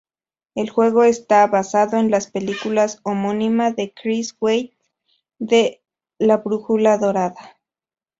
El 0.55 0.71
juego 0.71 1.03
está 1.03 1.45
basado 1.45 1.97
en 1.97 2.09
la 2.09 2.19
película 2.21 2.87
homónima 3.03 3.69
de 3.69 3.93
Chris 3.93 4.35
Weitz, 4.39 4.73
La 6.17 6.37
brújula 6.37 6.97
dorada. 6.97 7.59